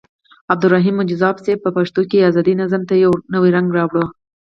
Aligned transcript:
عبدالرحيم 0.53 0.95
مجذوب 1.01 1.35
صيب 1.45 1.59
په 1.65 1.69
پښتو 1.77 2.01
کې 2.09 2.27
ازاد 2.29 2.47
نظم 2.61 2.81
ته 2.89 2.95
يو 3.03 3.13
نوې 3.33 3.49
رنګ 3.55 3.67
راوړو. 3.77 4.05